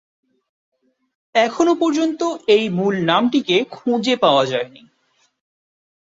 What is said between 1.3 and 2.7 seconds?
এখনও পর্যন্ত এই